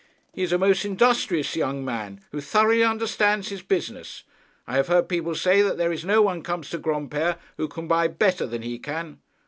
[0.33, 4.23] 'He is a most industrious young man, who thoroughly understands his business.
[4.65, 7.87] I have heard people say that there is no one comes to Granpere who can
[7.87, 9.19] buy better than he can.'